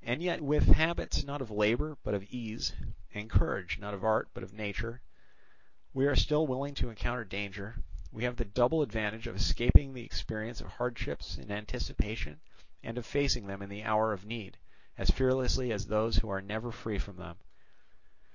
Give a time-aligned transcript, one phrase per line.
[0.00, 2.72] And yet if with habits not of labour but of ease,
[3.12, 5.02] and courage not of art but of nature,
[5.92, 7.76] we are still willing to encounter danger,
[8.10, 12.40] we have the double advantage of escaping the experience of hardships in anticipation
[12.82, 14.56] and of facing them in the hour of need
[14.96, 17.36] as fearlessly as those who are never free from them.